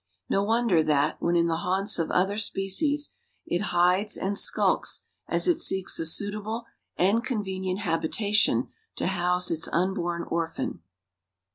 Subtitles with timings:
[0.27, 3.13] No wonder that, when in the haunts of other species,
[3.45, 6.65] it hides and skulks as it seeks a suitable
[6.97, 10.81] and convenient habitation to house its unborn orphan."